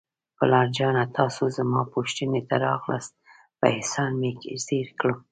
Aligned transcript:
پلار 0.37 0.67
جانه، 0.77 1.03
تاسو 1.17 1.43
زما 1.57 1.81
پوښتنې 1.93 2.41
ته 2.49 2.55
راغلاست، 2.67 3.13
په 3.59 3.65
احسان 3.75 4.11
مې 4.21 4.31
زیر 4.65 4.87
کړم. 4.99 5.19